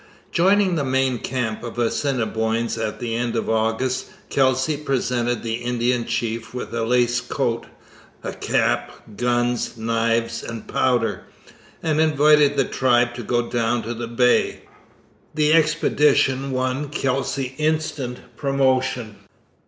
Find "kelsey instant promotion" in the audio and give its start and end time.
16.89-19.17